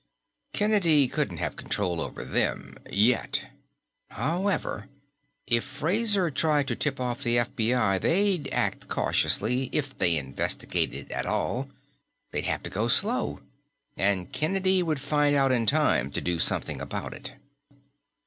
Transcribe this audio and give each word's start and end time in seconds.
Kennedy 0.53 1.07
couldn't 1.07 1.37
have 1.37 1.55
control 1.55 2.01
over 2.01 2.25
them 2.25 2.75
yet. 2.89 3.51
However, 4.09 4.87
if 5.45 5.63
Fraser 5.63 6.31
tried 6.31 6.67
to 6.69 6.75
tip 6.75 6.99
off 6.99 7.21
the 7.21 7.35
FBI, 7.35 8.01
they'd 8.01 8.47
act 8.51 8.87
cautiously, 8.87 9.69
if 9.71 9.95
they 9.95 10.17
investigated 10.17 11.11
at 11.11 11.27
all. 11.27 11.69
They'd 12.31 12.45
have 12.45 12.63
to 12.63 12.71
go 12.71 12.87
slow. 12.87 13.41
And 13.95 14.31
Kennedy 14.31 14.81
would 14.81 14.99
find 14.99 15.35
out 15.35 15.51
in 15.51 15.67
time 15.67 16.09
to 16.13 16.19
do 16.19 16.39
something 16.39 16.81
about 16.81 17.13
it. 17.13 17.33